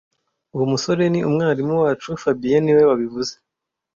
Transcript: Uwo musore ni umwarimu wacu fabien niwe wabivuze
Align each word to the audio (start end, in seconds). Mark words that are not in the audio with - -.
Uwo 0.55 0.65
musore 0.71 1.03
ni 1.09 1.19
umwarimu 1.29 1.73
wacu 1.83 2.09
fabien 2.21 2.61
niwe 2.63 2.83
wabivuze 2.89 3.33